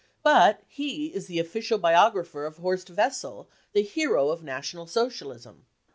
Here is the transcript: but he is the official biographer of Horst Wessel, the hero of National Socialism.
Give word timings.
but 0.23 0.61
he 0.67 1.13
is 1.13 1.27
the 1.27 1.37
official 1.37 1.77
biographer 1.77 2.47
of 2.47 2.57
Horst 2.57 2.89
Wessel, 2.89 3.47
the 3.73 3.83
hero 3.83 4.29
of 4.29 4.41
National 4.41 4.87
Socialism. 4.87 5.67